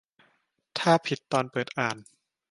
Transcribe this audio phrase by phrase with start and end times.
[0.79, 1.97] ถ้าผิดตอนเปิดอ่าน